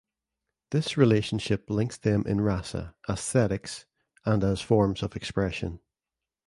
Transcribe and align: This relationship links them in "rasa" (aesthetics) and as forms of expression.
This 0.71 0.97
relationship 0.97 1.69
links 1.69 1.95
them 1.95 2.23
in 2.25 2.41
"rasa" 2.41 2.95
(aesthetics) 3.07 3.85
and 4.25 4.43
as 4.43 4.59
forms 4.59 5.03
of 5.03 5.15
expression. 5.15 5.79